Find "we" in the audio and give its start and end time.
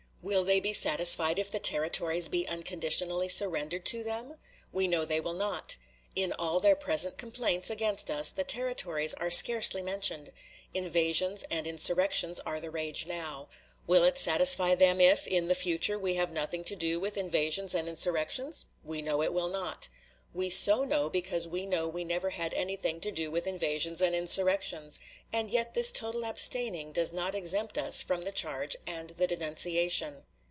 4.71-4.87, 15.97-16.13, 18.83-19.01, 20.33-20.49, 21.45-21.65, 21.89-22.05